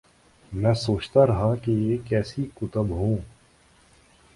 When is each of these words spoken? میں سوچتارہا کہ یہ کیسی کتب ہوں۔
میں 0.51 0.73
سوچتارہا 0.73 1.53
کہ 1.55 1.71
یہ 1.71 1.97
کیسی 2.09 2.45
کتب 2.55 2.89
ہوں۔ 2.89 3.17